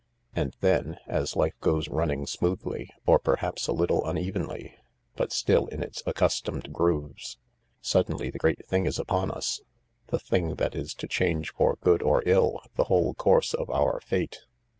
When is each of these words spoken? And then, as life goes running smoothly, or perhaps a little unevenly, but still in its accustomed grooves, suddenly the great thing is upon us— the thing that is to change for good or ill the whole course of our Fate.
And 0.35 0.55
then, 0.61 0.97
as 1.05 1.35
life 1.35 1.53
goes 1.59 1.87
running 1.87 2.25
smoothly, 2.25 2.89
or 3.05 3.19
perhaps 3.19 3.67
a 3.67 3.71
little 3.71 4.03
unevenly, 4.03 4.75
but 5.15 5.31
still 5.31 5.67
in 5.67 5.83
its 5.83 6.01
accustomed 6.07 6.73
grooves, 6.73 7.37
suddenly 7.81 8.31
the 8.31 8.39
great 8.39 8.65
thing 8.65 8.87
is 8.87 8.97
upon 8.97 9.29
us— 9.29 9.61
the 10.07 10.17
thing 10.17 10.55
that 10.55 10.73
is 10.73 10.95
to 10.95 11.07
change 11.07 11.53
for 11.53 11.77
good 11.81 12.01
or 12.01 12.23
ill 12.25 12.61
the 12.77 12.85
whole 12.85 13.13
course 13.13 13.53
of 13.53 13.69
our 13.69 13.99
Fate. 13.99 14.39